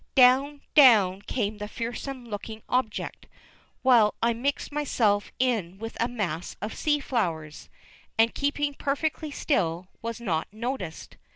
Down, 0.15 0.61
down 0.73 1.21
came 1.21 1.59
the 1.59 1.67
fearsome 1.67 2.25
looking 2.25 2.63
object, 2.67 3.27
while 3.83 4.15
I 4.19 4.33
mixed 4.33 4.71
myself 4.71 5.31
in 5.37 5.77
with 5.77 5.95
a 6.01 6.07
mass 6.07 6.55
of 6.59 6.73
sea 6.73 6.99
flowers, 6.99 7.69
and 8.17 8.33
keeping 8.33 8.73
perfectly 8.73 9.29
still, 9.29 9.89
was 10.01 10.19
not 10.19 10.51
noticed. 10.51 11.17